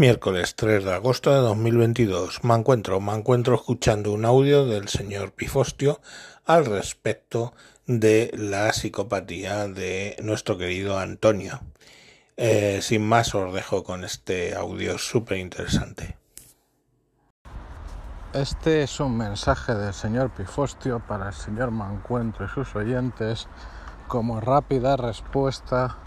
[0.00, 2.44] Miércoles 3 de agosto de 2022.
[2.44, 6.00] Me encuentro, me encuentro escuchando un audio del señor Pifostio
[6.46, 7.52] al respecto
[7.84, 11.58] de la psicopatía de nuestro querido Antonio.
[12.36, 16.16] Eh, sin más os dejo con este audio súper interesante.
[18.32, 23.48] Este es un mensaje del señor Pifostio para el señor Mancuentro y sus oyentes
[24.06, 25.98] como rápida respuesta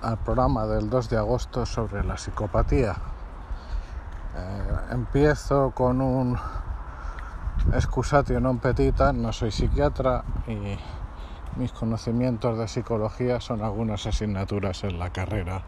[0.00, 3.15] al programa del 2 de agosto sobre la psicopatía.
[4.36, 6.36] Eh, empiezo con un
[7.72, 10.76] excusatio non petita, no soy psiquiatra y
[11.56, 15.62] mis conocimientos de psicología son algunas asignaturas en la carrera,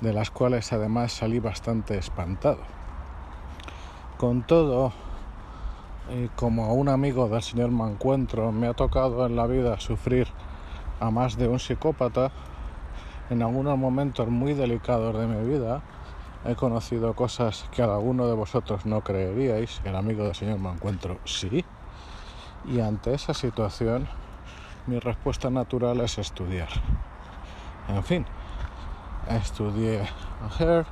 [0.00, 2.64] de las cuales además salí bastante espantado.
[4.16, 4.92] Con todo,
[6.08, 10.26] y como un amigo del señor Mancuentro me ha tocado en la vida sufrir
[11.00, 12.32] a más de un psicópata,
[13.28, 15.82] en algunos momentos muy delicados de mi vida,
[16.48, 21.18] He conocido cosas que alguno de vosotros no creeríais, el amigo del señor me encuentro
[21.24, 21.64] sí.
[22.66, 24.06] Y ante esa situación,
[24.86, 26.68] mi respuesta natural es estudiar.
[27.88, 28.26] En fin,
[29.28, 30.86] estudié a Hare,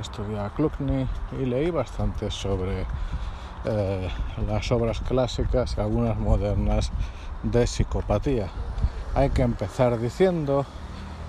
[0.00, 1.08] estudié a Kluckney
[1.40, 2.84] y leí bastante sobre
[3.66, 4.08] eh,
[4.48, 6.90] las obras clásicas y algunas modernas
[7.44, 8.48] de psicopatía.
[9.14, 10.66] Hay que empezar diciendo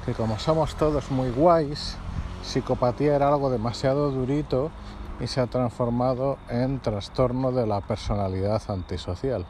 [0.08, 1.98] que como somos todos muy guays,
[2.44, 4.72] psicopatía era algo demasiado durito
[5.20, 9.46] y se ha transformado en trastorno de la personalidad antisocial.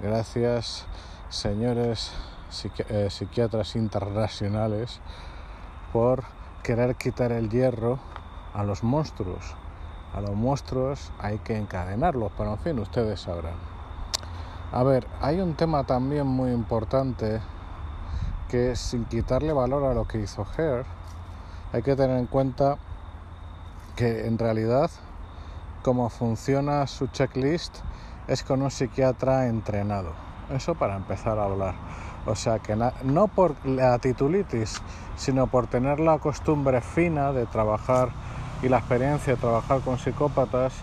[0.00, 0.86] Gracias,
[1.28, 2.12] señores
[2.88, 5.00] eh, psiquiatras internacionales,
[5.92, 6.24] por
[6.62, 7.98] querer quitar el hierro
[8.52, 9.54] a los monstruos.
[10.14, 13.56] A los monstruos hay que encadenarlos, pero en fin, ustedes sabrán.
[14.72, 17.40] A ver, hay un tema también muy importante
[18.48, 20.84] que sin quitarle valor a lo que hizo Hare,
[21.74, 22.78] hay que tener en cuenta
[23.96, 24.92] que en realidad
[25.82, 27.78] como funciona su checklist
[28.28, 30.12] es con un psiquiatra entrenado.
[30.50, 31.74] Eso para empezar a hablar.
[32.26, 34.80] O sea que no por la titulitis,
[35.16, 38.10] sino por tener la costumbre fina de trabajar
[38.62, 40.74] y la experiencia de trabajar con psicópatas,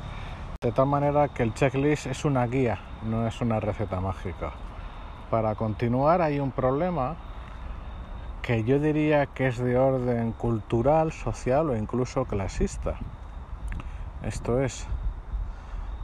[0.62, 4.52] de tal manera que el checklist es una guía, no es una receta mágica.
[5.30, 7.16] Para continuar hay un problema
[8.42, 12.96] que yo diría que es de orden cultural, social o incluso clasista.
[14.24, 14.88] Esto es,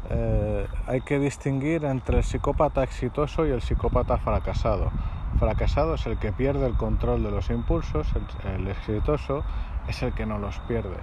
[0.10, 4.92] eh, hay que distinguir entre el psicópata exitoso y el psicópata fracasado.
[5.40, 8.08] Fracasado es el que pierde el control de los impulsos,
[8.44, 9.44] el exitoso
[9.88, 10.98] es el que no los pierde.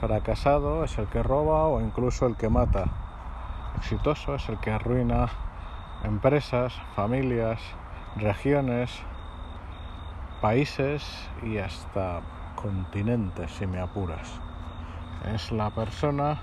[0.00, 2.84] Fracasado es el que roba o incluso el que mata.
[3.76, 5.28] Exitoso es el que arruina
[6.04, 7.60] empresas, familias,
[8.16, 9.02] regiones,
[10.40, 12.22] países y hasta
[12.56, 14.40] continentes, si me apuras.
[15.34, 16.38] Es la persona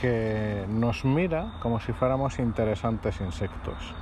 [0.00, 3.94] que nos mira como si fuéramos interesantes insectos,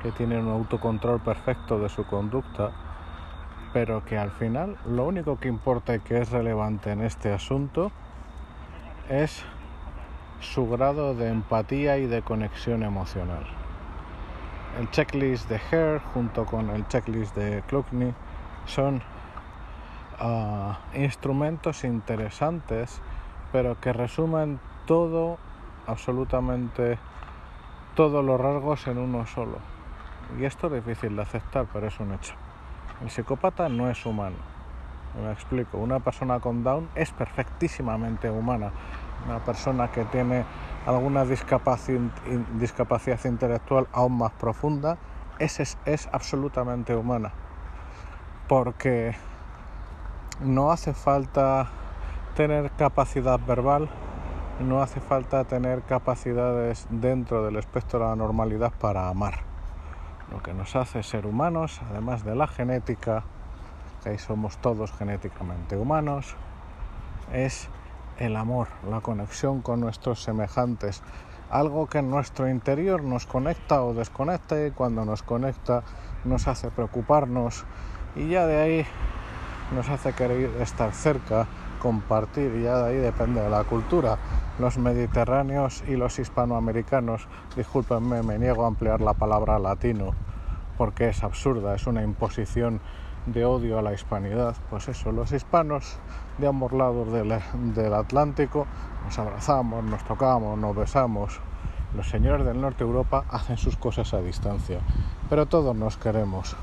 [0.00, 2.70] que tiene un autocontrol perfecto de su conducta,
[3.72, 7.92] pero que al final lo único que importa y que es relevante en este asunto
[9.08, 9.44] es
[10.40, 13.61] su grado de empatía y de conexión emocional
[14.78, 18.14] el checklist de Hare junto con el checklist de Kluckney
[18.66, 19.02] son
[20.18, 23.00] ah, instrumentos interesantes,
[23.52, 25.38] pero que resumen todo,
[25.86, 26.98] absolutamente
[27.94, 29.58] todos los rasgos en uno solo.
[30.38, 32.34] Y esto es difícil de aceptar, pero es un hecho.
[33.02, 34.36] El psicópata no es humano.
[35.22, 38.72] Me explico, una persona con Down es perfectísimamente humana.
[39.26, 40.44] Una persona que tiene
[40.86, 42.00] alguna discapacidad,
[43.24, 44.98] intelectual aún más profunda,
[45.38, 47.32] es, es absolutamente humana.
[48.48, 49.14] Porque
[50.40, 51.68] no hace falta
[52.34, 53.88] tener capacidad verbal,
[54.60, 59.40] no hace falta tener capacidades dentro del espectro de la normalidad para amar.
[60.30, 63.24] Lo que nos hace ser humanos, además de la genética,
[64.02, 66.36] que ahí somos todos genéticamente humanos,
[67.32, 67.68] es
[68.22, 71.02] el amor, la conexión con nuestros semejantes,
[71.50, 75.82] algo que en nuestro interior nos conecta o desconecta y cuando nos conecta
[76.24, 77.64] nos hace preocuparnos
[78.14, 78.86] y ya de ahí
[79.74, 81.48] nos hace querer estar cerca,
[81.80, 84.18] compartir y ya de ahí depende de la cultura.
[84.60, 87.26] Los mediterráneos y los hispanoamericanos,
[87.56, 90.12] discúlpenme, me niego a emplear la palabra latino
[90.78, 92.80] porque es absurda, es una imposición
[93.26, 95.98] de odio a la hispanidad, pues eso, los hispanos
[96.38, 98.66] de ambos lados del, Atlántico
[99.04, 101.40] nos abrazamos, nos tocamos, nos besamos.
[101.96, 104.80] Los señores del norte de Europa hacen sus cosas a distancia,
[105.28, 106.56] pero todos nos queremos.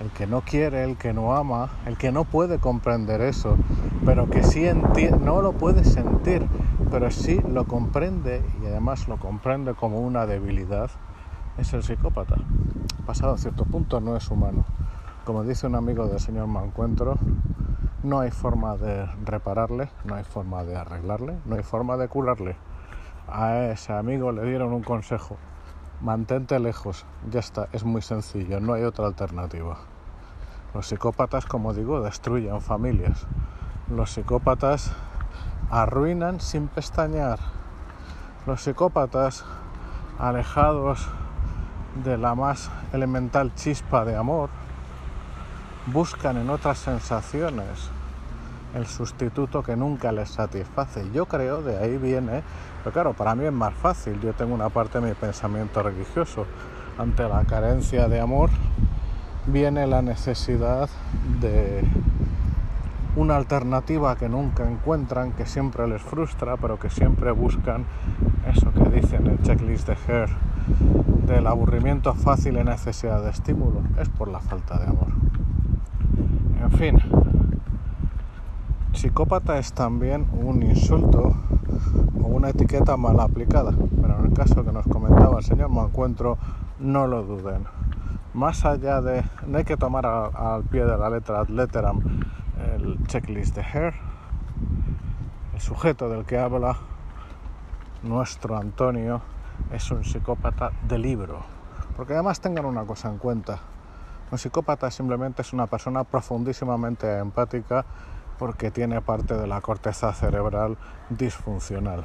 [0.00, 3.56] El que no quiere, el que no ama, el que no puede comprender eso,
[4.04, 4.68] pero que sí
[5.20, 6.46] no lo puede sentir,
[6.90, 10.90] pero sí lo comprende y además lo comprende como una debilidad,
[11.56, 12.36] es el psicópata.
[13.06, 14.64] Pasado a cierto punto no es humano.
[15.24, 17.18] Como dice un amigo del señor Mancuentro,
[18.02, 22.56] no hay forma de repararle, no hay forma de arreglarle, no hay forma de curarle.
[23.26, 25.36] A ese amigo le dieron un consejo,
[26.00, 29.78] mantente lejos, ya está, es muy sencillo, no hay otra alternativa.
[30.74, 33.26] Los psicópatas, como digo, destruyen familias.
[33.88, 34.92] Los psicópatas
[35.70, 37.38] arruinan sin pestañear.
[38.46, 39.44] Los psicópatas,
[40.18, 41.08] alejados
[42.04, 44.50] de la más elemental chispa de amor,
[45.92, 47.90] buscan en otras sensaciones
[48.74, 51.10] el sustituto que nunca les satisface.
[51.12, 52.42] Yo creo, de ahí viene,
[52.82, 56.46] pero claro, para mí es más fácil, yo tengo una parte de mi pensamiento religioso.
[56.98, 58.50] Ante la carencia de amor
[59.46, 60.90] viene la necesidad
[61.40, 61.82] de
[63.16, 67.84] una alternativa que nunca encuentran, que siempre les frustra, pero que siempre buscan
[68.46, 70.28] eso que dicen en el checklist de Her
[71.26, 75.08] del aburrimiento fácil y necesidad de estímulo, es por la falta de amor.
[76.60, 76.98] En fin,
[78.92, 81.36] psicópata es también un insulto
[82.22, 86.36] o una etiqueta mal aplicada, pero en el caso que nos comentaba el señor Mancuentro,
[86.80, 87.64] no lo duden.
[88.34, 92.00] Más allá de, no hay que tomar al pie de la letra letteram
[92.74, 93.94] el checklist de Hair,
[95.54, 96.76] el sujeto del que habla
[98.02, 99.22] nuestro Antonio
[99.72, 101.40] es un psicópata de libro.
[101.96, 103.58] Porque además tengan una cosa en cuenta,
[104.30, 107.84] un psicópata simplemente es una persona profundísimamente empática
[108.38, 110.76] porque tiene parte de la corteza cerebral
[111.10, 112.04] disfuncional.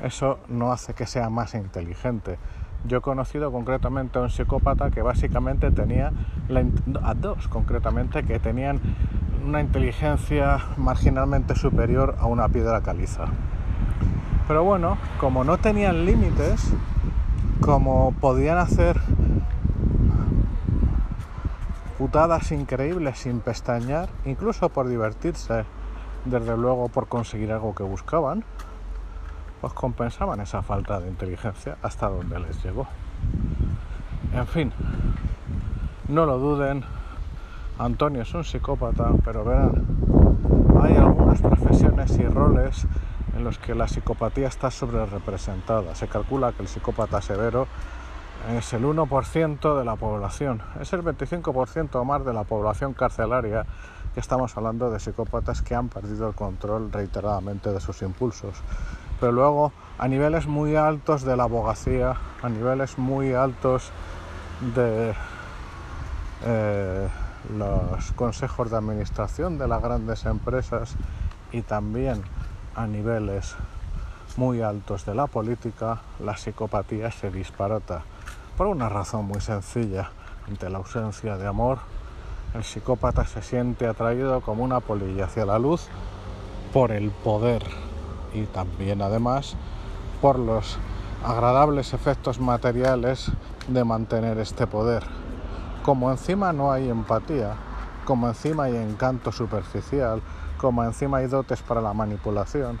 [0.00, 2.38] Eso no hace que sea más inteligente,
[2.86, 6.12] yo he conocido concretamente a un psicópata que básicamente tenía,
[7.02, 8.78] a dos concretamente, que tenían
[9.46, 13.24] una inteligencia marginalmente superior a una piedra caliza.
[14.46, 16.74] Pero bueno, como no tenían límites,
[17.62, 19.00] como podían hacer
[21.98, 25.64] putadas increíbles sin pestañear, incluso por divertirse,
[26.24, 28.44] desde luego por conseguir algo que buscaban,
[29.60, 32.86] pues compensaban esa falta de inteligencia hasta donde les llegó.
[34.32, 34.72] En fin,
[36.08, 36.84] no lo duden,
[37.78, 39.86] Antonio es un psicópata, pero verán,
[40.82, 42.86] hay algunas profesiones y roles
[43.36, 45.94] en los que la psicopatía está sobre representada.
[45.94, 47.66] Se calcula que el psicópata severo
[48.50, 53.64] es el 1% de la población, es el 25% o más de la población carcelaria
[54.12, 58.54] que estamos hablando de psicópatas que han perdido el control reiteradamente de sus impulsos.
[59.18, 63.90] Pero luego a niveles muy altos de la abogacía, a niveles muy altos
[64.74, 65.14] de
[66.44, 67.08] eh,
[67.56, 70.94] los consejos de administración de las grandes empresas
[71.52, 72.22] y también
[72.74, 73.56] a niveles
[74.36, 78.02] muy altos de la política, la psicopatía se disparata
[78.56, 80.10] por una razón muy sencilla.
[80.48, 81.78] Ante la ausencia de amor,
[82.54, 85.88] el psicópata se siente atraído como una polilla hacia la luz
[86.72, 87.62] por el poder
[88.32, 89.56] y también además
[90.20, 90.78] por los
[91.24, 93.30] agradables efectos materiales
[93.68, 95.04] de mantener este poder.
[95.82, 97.54] Como encima no hay empatía,
[98.04, 100.20] como encima hay encanto superficial,
[100.58, 102.78] como encima hay dotes para la manipulación,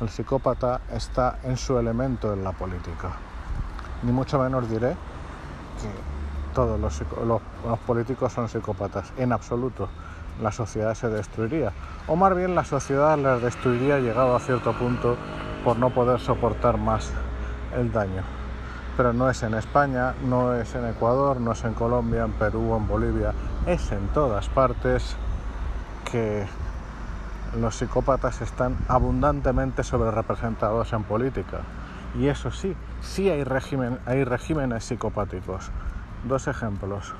[0.00, 3.10] el psicópata está en su elemento en la política.
[4.02, 7.02] Ni mucho menos diré que todos los,
[7.86, 9.88] políticos son psicópatas, en absoluto
[10.42, 11.72] la sociedad se destruiría.
[12.06, 15.16] O más bien la sociedad les destruiría llegado a cierto punto
[15.64, 17.12] por no poder soportar más
[17.76, 18.22] el daño.
[18.96, 22.76] Pero no es en España, no es en Ecuador, no es en Colombia, en Perú,
[22.76, 23.32] en Bolivia,
[23.66, 25.16] es en todas partes
[26.10, 26.46] que
[27.58, 31.60] los psicópatas están abundantemente sobre representados en política.
[32.18, 35.70] Y eso sí, sí hay, régimen, hay regímenes psicopáticos.
[36.28, 37.14] Dos ejemplos,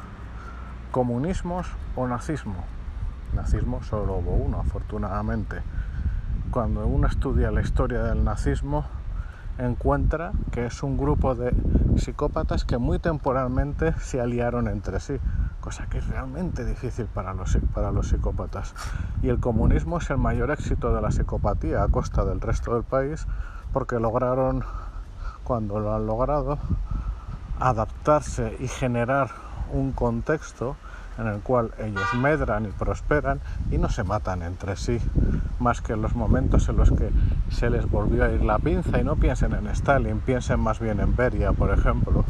[0.91, 2.65] comunismos o nazismo
[3.35, 5.63] nazismo solo hubo uno, afortunadamente.
[6.51, 8.87] Cuando uno estudia la historia del nazismo,
[9.59, 11.53] encuentra que es un grupo de
[11.97, 15.19] psicópatas que muy temporalmente se aliaron entre sí,
[15.65, 18.75] cosa que es realmente difícil para los, para los psicópatas.
[19.23, 22.83] Y el comunismo es el mayor éxito de la psicopatía a costa del resto del
[22.83, 23.27] país
[23.73, 24.63] porque lograron,
[25.43, 26.59] cuando lo han logrado,
[27.59, 29.31] adaptarse y generar
[29.73, 30.77] un contexto
[31.17, 33.41] en el cual ellos medran y prosperan
[33.71, 34.99] y no se matan entre sí,
[35.61, 37.09] más que en los momentos en los que
[37.51, 41.01] se les volvió a ir la pinza y no piensen en Stalin, piensen más bien
[41.01, 42.23] en Beria, por ejemplo.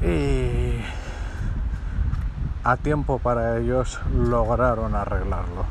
[0.00, 0.43] Y
[2.64, 5.66] a tiempo para ellos lograron arreglarlo.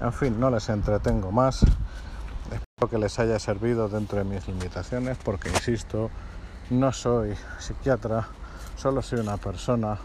[0.00, 1.62] En fin, no les entretengo más.
[1.62, 6.10] Espero que les haya servido dentro de mis limitaciones porque, insisto,
[6.70, 8.28] no soy psiquiatra,
[8.76, 9.98] solo soy una persona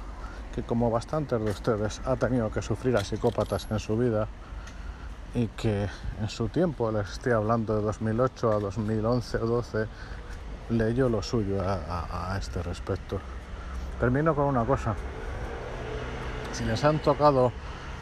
[0.54, 4.28] que, como bastantes de ustedes, ha tenido que sufrir a psicópatas en su vida
[5.34, 5.88] y que
[6.20, 9.88] en su tiempo, les estoy hablando de 2008 a 2011 o 12,
[10.72, 13.18] leyó lo suyo a, a este respecto.
[13.98, 14.94] Termino con una cosa.
[16.54, 17.52] Si les han tocado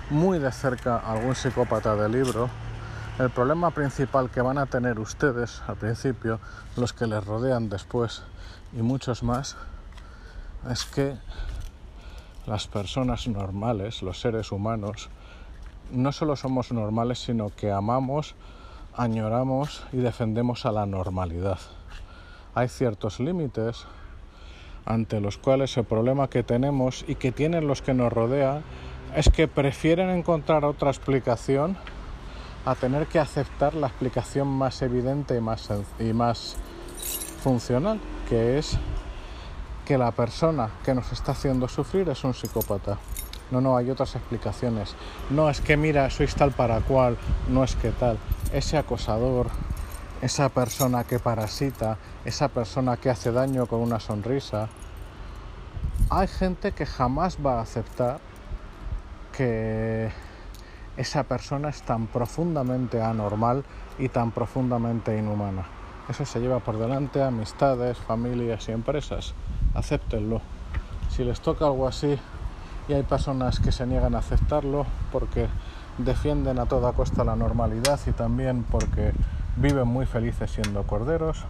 [0.09, 2.49] muy de cerca algún psicópata del libro,
[3.19, 6.39] el problema principal que van a tener ustedes al principio,
[6.75, 8.23] los que les rodean después
[8.73, 9.55] y muchos más,
[10.69, 11.15] es que
[12.47, 15.09] las personas normales, los seres humanos,
[15.91, 18.35] no solo somos normales, sino que amamos,
[18.95, 21.59] añoramos y defendemos a la normalidad.
[22.55, 23.85] Hay ciertos límites
[24.85, 28.63] ante los cuales el problema que tenemos y que tienen los que nos rodean
[29.15, 31.77] es que prefieren encontrar otra explicación
[32.65, 35.69] a tener que aceptar la explicación más evidente y más,
[35.99, 36.57] y más
[37.41, 38.77] funcional, que es
[39.85, 42.97] que la persona que nos está haciendo sufrir es un psicópata.
[43.49, 44.95] No, no, hay otras explicaciones.
[45.31, 47.17] No es que mira, sois tal para cual,
[47.47, 48.19] no es que tal.
[48.53, 49.47] Ese acosador,
[50.21, 54.69] esa persona que parasita, esa persona que hace daño con una sonrisa.
[56.09, 58.19] Hay gente que jamás va a aceptar
[59.35, 60.11] que
[60.97, 63.63] esa persona es tan profundamente anormal
[63.97, 65.65] y tan profundamente inhumana.
[66.09, 69.33] Eso se lleva por delante amistades, familias y empresas.
[69.75, 70.41] Acéptenlo.
[71.09, 72.17] Si les toca algo así
[72.87, 75.47] y hay personas que se niegan a aceptarlo porque
[75.99, 79.13] defienden a toda costa la normalidad y también porque
[79.55, 81.45] viven muy felices siendo corderos,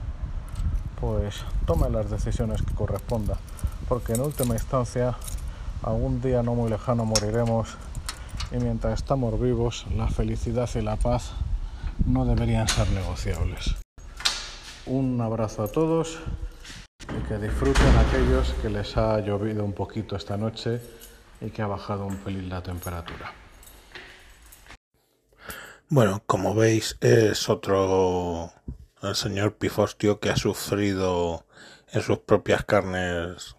[1.00, 3.38] pues tomen las decisiones que corresponda,
[3.88, 5.16] porque en última instancia
[5.84, 7.78] algún día no muy lejano moriremos
[8.52, 11.32] y mientras estamos vivos la felicidad y la paz
[12.06, 13.76] no deberían ser negociables.
[14.86, 16.20] Un abrazo a todos
[17.02, 20.82] y que disfruten aquellos que les ha llovido un poquito esta noche
[21.42, 23.34] y que ha bajado un pelín la temperatura.
[25.90, 28.52] Bueno, como veis es otro
[29.02, 31.46] el señor Pifostio que ha sufrido
[31.92, 33.56] en sus propias carnes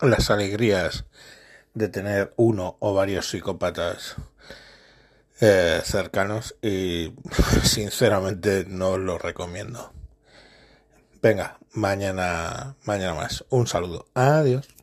[0.00, 1.04] las alegrías
[1.74, 4.16] de tener uno o varios psicópatas
[5.40, 7.12] eh, cercanos y
[7.62, 9.92] sinceramente no lo recomiendo.
[11.20, 13.44] Venga, mañana, mañana más.
[13.48, 14.06] Un saludo.
[14.14, 14.73] Adiós.